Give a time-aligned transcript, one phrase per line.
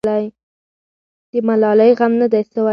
[1.31, 2.69] د ملالۍ غم نه دی سوی.